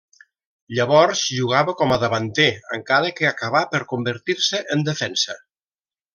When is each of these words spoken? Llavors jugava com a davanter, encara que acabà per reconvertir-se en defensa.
Llavors 0.77 1.19
jugava 1.39 1.75
com 1.81 1.93
a 1.97 1.99
davanter, 2.05 2.47
encara 2.79 3.13
que 3.19 3.29
acabà 3.33 3.63
per 3.75 3.83
reconvertir-se 3.83 4.65
en 4.77 4.83
defensa. 4.91 5.39